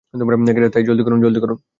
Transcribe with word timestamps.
তাই 0.73 0.83
জলদি 0.87 1.03
করুন। 1.39 1.61